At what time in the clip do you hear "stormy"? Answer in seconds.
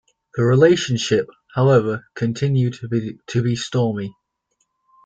3.55-4.11